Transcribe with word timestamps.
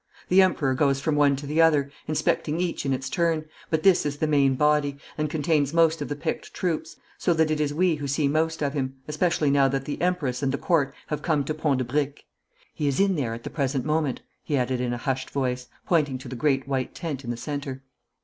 The 0.29 0.41
Emperor 0.41 0.73
goes 0.73 0.99
from 0.99 1.15
one 1.15 1.35
to 1.35 1.45
the 1.45 1.61
other, 1.61 1.91
inspecting 2.07 2.59
each 2.59 2.87
in 2.87 2.91
its 2.91 3.07
turn, 3.07 3.45
but 3.69 3.83
this 3.83 4.03
is 4.03 4.17
the 4.17 4.25
main 4.25 4.55
body, 4.55 4.97
and 5.15 5.29
contains 5.29 5.75
most 5.75 6.01
of 6.01 6.07
the 6.09 6.15
picked 6.15 6.55
troops, 6.55 6.95
so 7.19 7.35
that 7.35 7.51
it 7.51 7.61
is 7.61 7.71
we 7.71 7.93
who 7.97 8.07
see 8.07 8.27
most 8.27 8.63
of 8.63 8.73
him, 8.73 8.95
especially 9.07 9.51
now 9.51 9.67
that 9.67 9.85
the 9.85 10.01
Empress 10.01 10.41
and 10.41 10.51
the 10.51 10.57
Court 10.57 10.91
have 11.05 11.21
come 11.21 11.43
to 11.43 11.53
Pont 11.53 11.77
de 11.77 11.83
Briques. 11.83 12.23
He 12.73 12.87
is 12.87 12.99
in 12.99 13.15
there 13.15 13.35
at 13.35 13.43
the 13.43 13.51
present 13.51 13.85
moment,' 13.85 14.21
he 14.43 14.57
added 14.57 14.81
in 14.81 14.91
a 14.91 14.97
hushed 14.97 15.29
voice, 15.29 15.67
pointing 15.85 16.17
to 16.17 16.27
the 16.27 16.35
great 16.35 16.67
white 16.67 16.95
tent 16.95 17.23
in 17.23 17.29
the 17.29 17.37
centre. 17.37 17.83